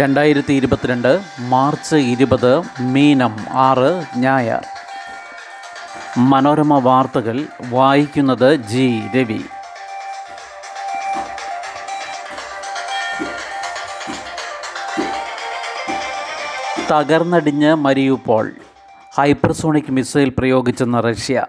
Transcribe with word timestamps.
രണ്ടായിരത്തി 0.00 0.52
ഇരുപത്തിരണ്ട് 0.52 1.20
മാർച്ച് 1.52 1.96
ഇരുപത് 1.96 2.50
മീനം 2.94 3.34
ആറ് 3.66 3.90
ഞായർ. 4.16 4.64
മനോരമ 6.18 6.78
വാർത്തകൾ 6.78 7.36
വായിക്കുന്നത് 7.68 8.54
ജി 8.54 9.00
രവി. 9.16 9.40
തകർന്നടിഞ്ഞ് 16.92 17.74
മരിയുപോൾ 17.74 18.52
ഹൈപ്പർസോണിക് 19.18 19.90
മിസൈൽ 19.90 20.32
പ്രയോഗിച്ചെന്ന 20.38 21.00
റഷ്യ. 21.00 21.46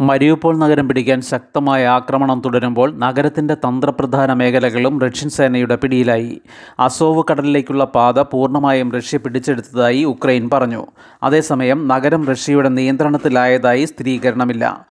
മരിയുപോൾ 0.00 0.58
നഗരം 0.58 0.88
പിടിക്കാൻ 0.88 1.20
ശക്തമായ 1.20 1.86
ആക്രമണം 1.86 2.42
തുടരുമ്പോൾ 2.44 2.98
നഗരത്തിന്റെ 2.98 3.54
തന്ത്രപ്രധാന 3.54 4.32
മേഖലകളും 4.32 5.00
റഷ്യൻ 5.00 5.28
സേനയുടെ 5.28 5.76
പിടിയിലായി. 5.76 6.40
അസോവ് 6.80 7.22
കടലിലേക്കുള്ള 7.30 7.84
പാത 7.84 8.20
പൂർണമായും 8.20 8.92
റഷ്യ 8.92 9.18
പിടിച്ചെടുത്തതായി 9.18 10.04
ഉക്രൈൻ 10.04 10.50
പറഞ്ഞു. 10.50 10.86
അതേസമയം 11.22 11.88
നഗരം 11.88 12.26
റഷ്യയുടെ 12.26 12.68
നിയന്ത്രണത്തിലായതായി 12.68 13.84
സ്ഥിരീകരണമില്ല. 13.84 14.86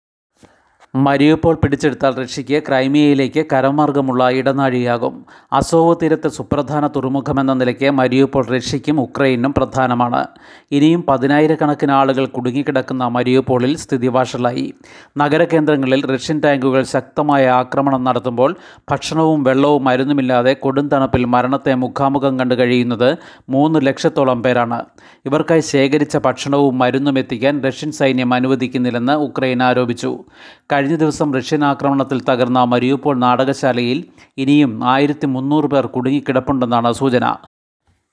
മരിയുപോൾ 0.95 1.55
പിടിച്ചെടുത്താൽ 1.55 2.15
റഷ്യയ്ക്ക് 2.15 2.63
ക്രൈമിയയിലേക്ക് 2.67 3.45
കരമാർഗമുള്ള 3.53 4.29
ഇടനാഴിയാകും. 4.29 5.25
അസോവ് 5.53 5.95
തീരത്തെ 6.03 6.27
സുപ്രധാന 6.27 6.87
തുറമുഖമെന്ന 6.87 7.53
നിലയ്ക്ക് 7.53 7.89
മരിയപ്പോൾ 7.89 8.45
റഷ്യയ്ക്കും 8.45 9.01
ഉക്രൈനും 9.01 9.53
പ്രധാനമാണ്. 9.53 10.27
ഇനിയും 10.71 11.03
പതിനായിരക്കണക്കിന് 11.07 11.91
ആളുകൾ 11.91 12.25
കുടുങ്ങിക്കിടക്കുന്ന 12.25 13.07
മരിയപ്പോളിൽ 13.07 13.77
സ്ഥിതി 13.77 14.07
വഷളായി. 14.07 14.73
നഗരകേന്ദ്രങ്ങളിൽ 15.17 16.05
റഷ്യൻ 16.05 16.39
ടാങ്കുകൾ 16.39 16.83
ശക്തമായ 16.83 17.49
ആക്രമണം 17.49 18.03
നടത്തുമ്പോൾ 18.03 18.55
ഭക്ഷണവും 18.91 19.43
വെള്ളവും 19.43 19.83
മരുന്നുമില്ലാതെ 19.83 20.53
കൊടും 20.53 20.89
തണുപ്പിൽ 20.89 21.25
മരണത്തെ 21.25 21.73
മുഖാമുഖം 21.73 22.39
കണ്ടു 22.39 22.55
കഴിയുന്നത് 22.55 23.17
മൂന്ന് 23.49 23.79
ലക്ഷത്തോളം 23.83 24.43
പേരാണ്. 24.43 24.85
ഇവർക്കായി 25.25 25.59
ശേഖരിച്ച 25.59 26.17
ഭക്ഷണവും 26.17 26.77
മരുന്നും 26.79 27.19
എത്തിക്കാൻ 27.19 27.63
റഷ്യൻ 27.63 27.91
സൈന്യം 27.91 28.33
അനുവദിക്കുന്നില്ലെന്ന് 28.33 29.13
ഉക്രൈൻ 29.13 29.63
ആരോപിച്ചു. 29.63 30.23
കഴിഞ്ഞ 30.79 30.97
ദിവസം 31.01 31.29
റഷ്യൻ 31.35 31.61
ആക്രമണത്തിൽ 31.69 32.19
തകർന്ന 32.27 32.59
മരിയൂപ്പോൾ 32.73 33.15
നാടകശാലയിൽ 33.23 33.97
ഇനിയും 34.41 34.71
ആയിരത്തി 34.91 35.27
മുന്നൂറ് 35.33 35.67
പേർ 35.73 35.85
കുടുങ്ങിക്കിടപ്പുണ്ടെന്നാണ് 35.95 36.89
സൂചന. 36.99 37.25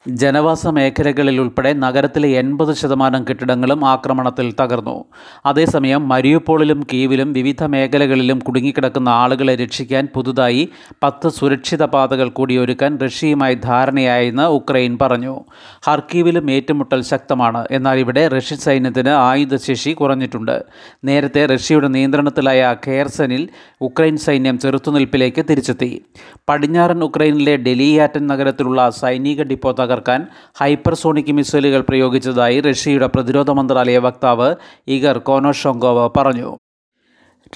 ജനവാസ 0.09 0.67
മേഖലകളിൽ 0.67 1.41
ഉൾപ്പെടെ 1.41 1.73
നഗരത്തിലെ 1.73 2.29
എൺപത് 2.29 2.75
ശതമാനം 2.75 3.25
കെട്ടിടങ്ങളും 3.31 3.87
ആക്രമണത്തിൽ 3.87 4.55
തകർന്നു. 4.61 5.05
അതേസമയം 5.47 6.09
മരിയുപോളിലും 6.09 6.87
കീവിലും 6.93 7.33
വിവിധ 7.33 7.65
മേഖലകളിലും 7.65 8.39
കുടുങ്ങിക്കിടക്കുന്ന 8.39 9.09
ആളുകളെ 9.09 9.55
രക്ഷിക്കാൻ 9.55 10.09
പുതുതായി 10.15 10.69
പത്ത് 11.03 11.29
സുരക്ഷിത 11.29 11.83
പാതകൾ 11.83 12.29
കൂടി 12.29 12.57
ഒരുക്കാൻ 12.57 12.99
റഷ്യയുമായി 12.99 13.55
ധാരണയായെന്ന് 13.55 14.43
ഉക്രൈൻ 14.43 14.99
പറഞ്ഞു. 15.03 15.45
ഹർക്കീവിലും 15.87 16.51
ഏറ്റുമുട്ടൽ 16.51 17.03
ശക്തമാണ്. 17.03 17.67
എന്നാൽ 17.71 17.99
ഇവിടെ 17.99 18.29
റഷ്യൻ 18.29 18.59
സൈന്യത്തിന് 18.59 19.09
ആയുധശേഷി 19.09 19.91
കുറഞ്ഞിട്ടുണ്ട്. 19.91 20.65
നേരത്തെ 21.05 21.47
റഷ്യയുടെ 21.47 21.89
നിയന്ത്രണത്തിലായ 21.89 22.77
ഖേർസനിൽ 22.87 23.49
ഉക്രൈൻ 23.81 24.17
സൈന്യം 24.17 24.59
ചെറുത്തുനിൽപ്പിലേക്ക് 24.59 25.45
തിരിച്ചെത്തി. 25.51 26.05
പടിഞ്ഞാറൻ 26.49 27.05
ഉക്രൈനിലെ 27.05 27.57
ഡെലിയാറ്റൻ 27.57 28.27
നഗരത്തിലുള്ള 28.27 28.91
സൈനിക 28.91 29.43
ഡിപ്പോ 29.43 29.73
തകർക്കാൻ 29.97 30.27
ഹൈപ്പർസോണിക് 30.61 31.33
മിസൈലുകൾ 31.33 31.80
പ്രയോഗിച്ചതായി 31.80 32.61
റഷ്യയുടെ 32.61 33.06
പ്രതിരോധ 33.06 33.50
മന്ത്രാലയ 33.50 33.98
വക്താവ് 33.98 34.48
ഇഗർ 34.88 35.19
കോനോഷോങ്കോവ് 35.19 36.11
പറഞ്ഞു. 36.16 36.50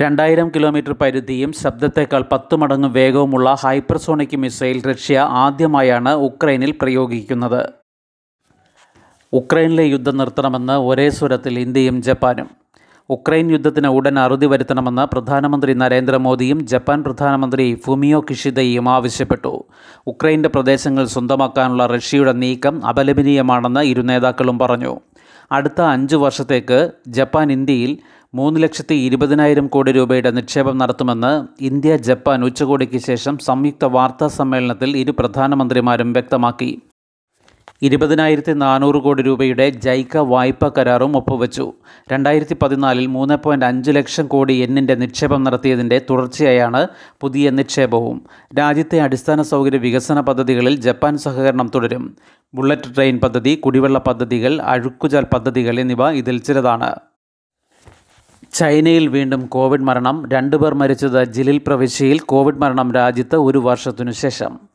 രണ്ടായിരം 0.02 0.48
കിലോമീറ്റർ 0.48 0.92
പരിധിയും 0.92 1.52
ശബ്ദത്തേക്കാൾ 1.52 2.24
പത്ത് 2.32 2.56
മടങ്ങ് 2.56 2.88
വേഗവുമുള്ള 2.88 3.56
ഹൈപ്പർസോണിക് 3.64 4.36
മിസൈൽ 4.36 4.82
റഷ്യ 4.82 5.19
ആദ്യമായാണ് 5.44 6.12
ഉക്രൈനിൽ 6.28 6.74
പ്രയോഗിക്കുന്നത്. 6.82 7.62
ഉക്രൈനിലെ 9.32 9.84
യുദ്ധം 9.84 10.16
നിർത്തണമെന്ന് 10.16 10.72
ഒരേ 10.72 11.10
സ്വരത്തിൽ 11.10 11.59
ഇന്ത്യയും 11.59 12.03
ജപ്പാനും 12.03 12.48
ഉക്രൈൻ 13.15 13.50
യുദ്ധത്തിന് 13.50 13.88
ഉടൻ 13.88 14.19
അറുതി 14.19 14.47
വരുത്തണമെന്ന് 14.47 15.15
പ്രധാനമന്ത്രി 15.15 15.75
നരേന്ദ്രമോദിയും 15.75 16.66
ജപ്പാൻ 16.66 17.04
പ്രധാനമന്ത്രി 17.04 17.75
ഫുമിയോ 17.87 18.21
കിഷിദയും 18.21 18.88
ആവശ്യപ്പെട്ടു. 18.88 19.65
ഉക്രൈന്റെ 20.06 20.48
പ്രദേശങ്ങൾ 20.48 21.04
സ്വന്തമാക്കാനുള്ള 21.04 21.87
റഷ്യയുടെ 21.87 22.32
നീക്കം 22.32 22.87
അപലപനീയമാണെന്ന് 22.87 23.81
ഇരു 23.81 24.00
നേതാക്കളും 24.00 24.59
പറഞ്ഞു. 24.59 25.00
അടുത്ത 25.53 25.81
അഞ്ച് 25.81 26.16
വർഷത്തേക്ക് 26.16 26.91
ജപ്പാൻ 27.09 27.53
ഇന്ത്യയിൽ 27.53 27.98
മൂന്ന് 28.34 28.62
ലക്ഷത്തി 28.62 28.94
ഇരുപതിനായിരം 28.94 29.66
കോടി 29.66 29.92
രൂപയുടെ 29.92 30.31
നിക്ഷേപം 30.31 30.78
നടത്തുമെന്ന് 30.78 31.32
ഇന്ത്യ 31.60 31.97
ജപ്പാൻ 31.97 32.44
ഉച്ചകോടിക്ക് 32.44 32.98
ശേഷം 32.98 33.38
സംയുക്ത 33.38 33.84
വാർത്താ 33.84 34.27
സമ്മേളനത്തിൽ 34.28 34.97
ഇരു 34.97 35.15
പ്രധാനമന്ത്രിമാരും 35.19 36.12
വ്യക്തമാക്കി. 36.12 36.82
ഇരുപതിനായിരത്തി 37.82 38.52
നാനൂറ് 38.52 38.96
കോടി 38.96 39.22
രൂപയുടെ 39.22 39.70
ജൈക്ക 39.70 40.16
വായ്പാ 40.16 40.70
കരാറും 40.78 41.16
ഒപ്പുവെച്ചു. 41.16 41.72
രണ്ടായിരത്തി 42.12 42.56
പതിനാലിൽ 42.62 43.06
മൂന്ന് 43.06 43.36
പോയിന്റ് 43.44 43.66
അഞ്ച് 43.66 43.91
ലക്ഷം 43.91 44.26
കോടി 44.26 44.52
എന്നിന്റെ 44.52 44.94
നിക്ഷേപം 44.94 45.44
നടത്തിയതിന്റെ 45.44 46.00
തുടർച്ചയായാണ് 46.10 46.86
പുതിയ 47.20 47.50
നിക്ഷേപവും. 47.50 48.22
രാജ്യത്തെ 48.58 49.00
അടിസ്ഥാന 49.00 49.42
സൗകര്യ 49.42 49.76
വികസന 49.76 50.20
പദ്ധതികളിൽ 50.20 50.76
ജപ്പാൻ 50.76 51.18
സഹകരണം 51.18 51.70
തുടരും. 51.74 52.16
ബുള്ളറ്റ് 52.54 52.94
ട്രെയിൻ 52.94 53.18
പദ്ധതി 53.18 53.54
കുടിവെള്ള 53.54 53.98
പദ്ധതികൾ 53.98 54.62
അഴുക്കുചാൽ 54.62 55.24
പദ്ധതികൾ 55.34 55.80
എന്നിവ 55.80 56.10
ഇതിൽ 56.10 56.38
ചിലതാണ്. 56.38 56.94
ചൈനയിൽ 58.52 59.06
വീണ്ടും 59.06 59.47
കോവിഡ് 59.47 59.80
മരണം. 59.80 60.28
രണ്ടുപേർ 60.32 60.74
മരിച്ചത് 60.74 61.24
ജിലിൽ 61.24 61.60
പ്രവിശ്യയിൽ 61.66 62.18
കോവിഡ് 62.18 62.58
മരണം 62.58 62.92
രാജ്യത്ത് 62.92 63.36
ഒരു 63.36 63.58
വർഷത്തിനു 63.58 64.10
ശേഷം. 64.10 64.69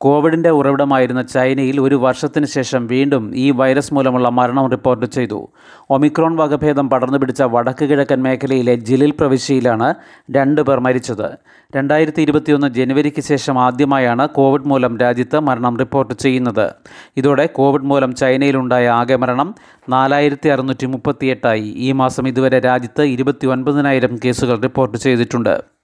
കോവിഡിന്റെ 0.00 0.50
ഉറവിടമായിരുന്ന 0.50 1.22
ചൈനയിൽ 1.22 1.80
ഒരു 1.80 1.94
വർഷത്തിന് 1.94 2.46
ശേഷം 2.46 2.86
വീണ്ടും 2.86 3.36
ഈ 3.36 3.50
വൈറസ് 3.50 3.94
മൂലമുള്ള 3.94 4.28
മരണം 4.28 4.70
റിപ്പോർട്ട് 4.70 5.06
ചെയ്തു. 5.06 5.48
ഒമിക്രോൺ 5.90 6.36
വകഭേദം 6.36 6.90
പടർന്നു 6.90 7.18
പിടിച്ച 7.18 7.42
വടക്ക് 7.42 7.84
കിഴക്കൻ 7.84 8.22
മേഖലയിലെ 8.22 8.74
ജിലിൽ 8.74 9.10
പ്രവിശ്യയിലാണ് 9.10 9.94
രണ്ട് 10.30 10.60
പേർ 10.60 10.80
മരിച്ചത്. 10.80 11.36
രണ്ടായിരത്തി 11.76 12.22
ഇരുപത്തിയൊന്ന് 12.22 12.66
ജനുവരിക്ക് 12.66 13.22
ശേഷം 13.22 13.58
ആദ്യമായാണ് 13.58 14.28
കോവിഡ് 14.28 14.68
മൂലം 14.68 14.98
രാജ്യത്ത് 14.98 15.40
മരണം 15.40 15.78
റിപ്പോർട്ട് 15.78 16.14
ചെയ്യുന്നത്. 16.14 16.72
ഇതോടെ 17.16 17.46
കോവിഡ് 17.46 17.82
മൂലം 17.82 18.14
ചൈനയിലുണ്ടായ 18.14 18.88
ആകെ 18.88 19.16
മരണം 19.16 19.54
നാലായിരത്തി 19.88 20.48
അറുന്നൂറ്റി 20.48 20.86
മുപ്പത്തിയെട്ടായി 20.86 21.74
ഈ 21.76 21.92
മാസം 21.92 22.28
ഇതുവരെ 22.28 22.60
രാജ്യത്ത് 22.60 23.02
ഇരുപത്തി 23.02 23.46
ഒൻപതിനായിരം 23.46 24.18
കേസുകൾ 24.24 24.58
റിപ്പോർട്ട് 24.60 24.98
ചെയ്തിട്ടുണ്ട്. 24.98 25.79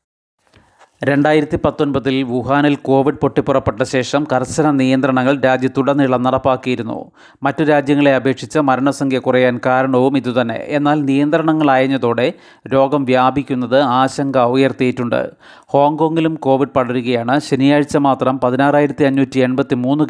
രണ്ടായിരത്തി 1.05 1.59
പത്തൊൻപതിൽ 1.65 2.23
വുഹാനിൽ 2.23 2.75
കോവിഡ് 2.75 3.15
പൊട്ടിപ്പുറപ്പെട്ട 3.15 3.83
ശേഷം 3.83 4.27
കർശന 4.33 4.71
നിയന്ത്രണങ്ങൾ 4.71 5.41
രാജ്യത്തുടനീളം 5.41 6.23
നടപ്പാക്കിയിരുന്നു. 6.23 7.11
മറ്റു 7.43 7.65
രാജ്യങ്ങളെ 7.65 8.15
അപേക്ഷിച്ച് 8.15 8.59
മരണസംഖ്യ 8.59 9.19
കുറയാൻ 9.19 9.61
കാരണവും 9.67 10.17
ഇതുതന്നെ. 10.17 10.55
എന്നാൽ 10.55 11.05
നിയന്ത്രണങ്ങൾ 11.05 11.71
അയഞ്ഞതോടെ 11.71 12.33
രോഗം 12.73 13.05
വ്യാപിക്കുന്നത് 13.05 13.81
ആശങ്ക 13.81 14.39
ഉയർത്തിയിട്ടുണ്ട്. 14.39 15.31
ഹോങ്കോങ്ങിലും 15.67 16.35
കോവിഡ് 16.35 16.75
പടരുകയാണ്. 16.77 17.41
ശനിയാഴ്ച 17.41 17.97
മാത്രം 17.97 18.41
പതിനാറായിരത്തി 18.41 19.05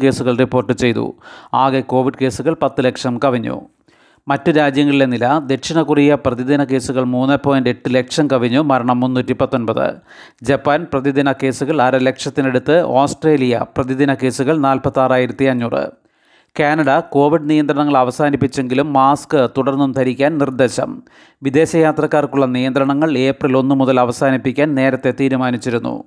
കേസുകൾ 0.03 0.37
റിപ്പോർട്ട് 0.37 0.73
ചെയ്തു. 0.73 1.15
ആകെ 1.53 1.79
കോവിഡ് 1.79 2.19
കേസുകൾ 2.21 2.57
പത്ത് 2.61 2.85
ലക്ഷം 2.85 3.19
കവിഞ്ഞു. 3.25 3.61
മറ്റ് 4.27 4.51
രാജ്യങ്ങളിലെ 4.57 5.05
നില. 5.05 5.39
ദക്ഷിണ 5.45 5.81
കൊറിയ 5.81 6.15
പ്രതിദിന 6.15 6.63
കേസുകൾ 6.63 7.03
മൂന്ന് 7.03 7.37
പോയിന്റ് 7.45 7.69
എട്ട് 7.69 7.93
ലക്ഷം 7.95 8.27
കവിഞ്ഞു 8.27 8.61
മരണം 8.61 8.99
മുന്നൂറ്റി 8.99 9.33
പത്തൊൻപത് 9.33 9.95
ജപ്പാൻ 10.43 10.87
പ്രതിദിന 10.93 11.31
കേസുകൾ 11.31 11.81
അര 11.81 11.97
ലക്ഷത്തിനടുത്ത് 11.97 12.81
ഓസ്ട്രേലിയ 12.81 13.65
പ്രതിദിന 13.77 14.13
കേസുകൾ 14.13 14.57
നാൽപ്പത്താറായിരത്തി 14.57 15.45
അഞ്ഞൂറ് 15.45 15.91
കാനഡ 16.59 16.99
കോവിഡ് 16.99 17.49
നിയന്ത്രണങ്ങൾ 17.49 17.97
അവസാനിപ്പിച്ചെങ്കിലും 17.97 18.93
മാസ്ക് 18.93 19.49
തുടർന്നും 19.57 19.91
ധരിക്കാൻ 19.91 20.37
നിർദ്ദേശം. 20.37 21.01
വിദേശയാത്രക്കാർക്കുള്ള 21.43 22.45
നിയന്ത്രണങ്ങൾ 22.45 23.17
ഏപ്രിൽ 23.17 23.57
ഒന്ന് 23.57 23.75
മുതൽ 23.75 23.99
അവസാനിപ്പിക്കാൻ 23.99 24.75
നേരത്തെ 24.75 25.13
തീരുമാനിച്ചിരുന്നു. 25.19 26.03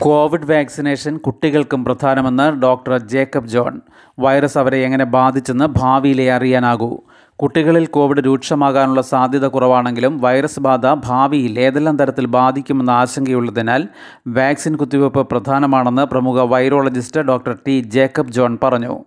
കോവിഡ് 0.00 0.50
വാക്സിനേഷൻ 0.50 1.16
കുട്ടികൾക്കും 1.16 1.84
പ്രധാനമെന്ന് 1.84 2.62
ഡോക്ടർ 2.62 2.98
ജേക്കബ് 2.98 3.48
ജോൺ. 3.48 3.80
വൈറസ് 4.18 4.58
അവരെ 4.58 4.78
എങ്ങനെ 4.78 5.04
ബാധിച്ചെന്ന് 5.04 5.64
ഭാവിയിലെ 5.64 6.32
അറിയാനാകൂ. 6.32 6.98
കുട്ടികളിൽ 7.36 7.86
കോവിഡ് 7.86 8.24
രൂക്ഷമാകാനുള്ള 8.26 9.02
സാധ്യത 9.02 9.46
കുറവാണെങ്കിലും 9.46 10.20
വൈറസ് 10.20 10.60
ബാധ 10.60 10.86
ഭാവിയിൽ 10.86 11.60
ഏതെല്ലാം 11.60 11.98
തരത്തിൽ 11.98 12.26
ബാധിക്കുമെന്ന 12.26 12.90
ആശങ്കയുള്ളതിനാൽ 12.90 13.88
വാക്സിൻ 14.28 14.76
കുത്തിവയ്പ്പ് 14.76 15.28
പ്രധാനമാണെന്ന് 15.28 16.02
പ്രമുഖ 16.02 16.40
virologist 16.40 17.20
doctor 17.20 17.58
T 17.66 17.80
Jacob 17.80 18.32
John 18.32 18.58
പറഞ്ഞു. 18.62 19.04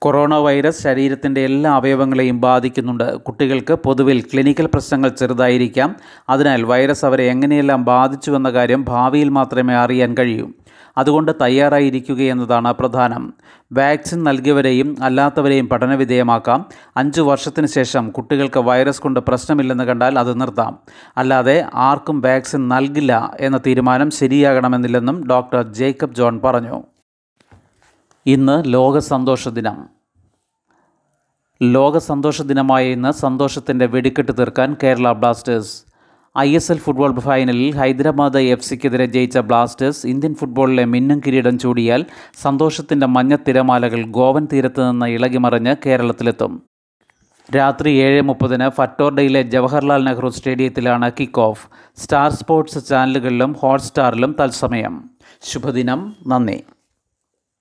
കൊറോണ 0.00 0.34
വൈറസ് 0.34 0.82
ശരീരത്തിന്റെ 0.82 1.40
എല്ലാ 1.40 1.74
അവയവങ്ങളെയും 1.74 2.40
ബാധിക്കുന്നുണ്ട്. 2.40 3.16
കുട്ടികൾക്ക് 3.16 3.74
പൊതുവിൽ 3.74 4.20
ക്ലിനിക്കൽ 4.20 4.66
പ്രശ്നങ്ങൾ 4.66 5.08
ചെറുതായിരിക്കാം. 5.08 5.96
അതിനാൽ 6.28 6.62
വൈറസ് 6.62 7.04
അവരെ 7.04 7.24
എങ്ങനെയെല്ലാം 7.24 7.84
ബാധിച്ചുവെന്ന 7.84 8.50
കാര്യം 8.50 8.84
ഭാവിയിൽ 8.84 9.28
മാത്രമേ 9.28 9.74
അറിയാൻ 9.74 10.16
കഴിയൂ. 10.18 10.50
അതുകൊണ്ട് 10.98 11.32
തയ്യാറായിരിക്കുകയെന്നതാണ് 11.42 12.72
പ്രധാനം. 12.72 13.34
വാക്സിൻ 13.72 14.24
നൽകിയവരെയും 14.24 14.96
അല്ലാത്തവരെയും 15.02 15.68
പഠനവിധേയമാക്കാം. 15.68 16.66
അഞ്ച് 16.96 17.20
വർഷത്തിന് 17.20 17.66
ശേഷം 17.66 18.10
കുട്ടികൾക്ക് 18.10 18.60
വൈറസ് 18.60 19.02
കൊണ്ട് 19.02 19.20
പ്രശ്നമില്ലെന്ന് 19.20 19.84
കണ്ടാൽ 19.84 20.18
അത് 20.18 20.40
നിർത്താം. 20.40 20.78
അല്ലാതെ 21.16 21.66
ആർക്കും 21.74 22.20
വാക്സിൻ 22.20 22.68
നൽകില്ല 22.68 23.34
എന്ന 23.40 23.60
തീരുമാനം 23.66 24.10
ശരിയാകണമെന്നില്ലെന്നും 24.10 25.28
ഡോക്ടർ 25.28 25.62
ജേക്കബ് 25.62 26.14
ജോൺ 26.14 26.40
പറഞ്ഞു. 26.44 26.82
ഇന്ന് 28.28 28.62
ലോക 28.66 28.98
സന്തോഷ 28.98 29.48
ദിനം 29.48 29.88
ലോക 31.62 31.98
സന്തോഷ 31.98 32.42
ദിനമായ 32.42 32.86
ഇന്ന് 32.86 33.12
സന്തോഷത്തിന്റെ 33.12 33.86
വെടിക്കെട്ട് 33.86 34.38
തീർക്കാൻ 34.38 34.76
Kerala 34.82 35.12
Blasters 35.12 35.82
I 36.38 36.54
S 36.54 36.72
L 36.72 36.78
football 36.78 37.20
ഫൈനലിൽ 37.20 37.76
ഹൈദരാബാദ് 37.76 38.38
എഫ് 38.38 38.62
സിക്കെതിരെ 38.62 39.06
ജയിച്ച 39.06 39.38
ബ്ലാസ്റ്റേഴ്സ് 39.38 40.06
ഇന്ത്യൻ 40.06 40.34
ഫുട്ബോളിലെ 40.34 40.84
മിന്നും 40.84 41.20
കിരീടം 41.26 41.58
ചൂടിയാൽ 41.58 42.06
സന്തോഷത്തിന്റെ 42.42 43.06
മഞ്ഞ 43.06 43.36
തിരമാലകൾ 43.36 44.02
ഗോവൻ 44.02 44.48
തീരത്ത് 44.52 44.90
നിന്ന് 44.90 45.06
ഇളകിമറിഞ്ഞ് 45.06 45.76
കേരളത്തിലെത്തും. 45.86 46.62
രാത്രി 47.56 47.90
ഏഴ് 47.90 48.22
മുപ്പതിന് 48.22 48.68
ഫറ്റോർഡയിലെ 48.68 49.42
ജവഹർലാൽ 49.42 50.04
നെഹ്റു 50.04 50.28
സ്റ്റേഡിയത്തിലാണ് 50.28 51.12
കിക്ക് 51.20 51.40
ഓഫ് 51.40 51.68
സ്റ്റാർ 51.96 52.30
സ്പോർട്സ് 52.30 52.88
ചാനലുകളിലും 52.88 53.52
ഹോട്ട്സ്റ്റാറിലും 53.52 54.36
തത്സമയം. 54.40 55.10
ശുഭദിനം. 55.42 56.16
നന്ദി. 56.26 56.62